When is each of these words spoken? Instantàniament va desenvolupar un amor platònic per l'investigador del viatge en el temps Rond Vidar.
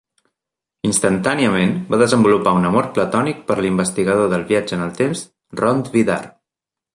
Instantàniament 0.87 1.73
va 1.93 1.99
desenvolupar 2.03 2.53
un 2.61 2.65
amor 2.69 2.87
platònic 2.95 3.45
per 3.51 3.59
l'investigador 3.61 4.33
del 4.33 4.47
viatge 4.53 4.77
en 4.79 4.87
el 4.87 4.97
temps 5.03 5.23
Rond 5.63 5.93
Vidar. 5.99 6.19